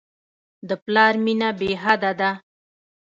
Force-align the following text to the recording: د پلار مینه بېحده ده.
د 0.67 0.71
پلار 0.83 1.13
مینه 1.25 1.49
بېحده 1.59 2.11
ده. 2.19 2.31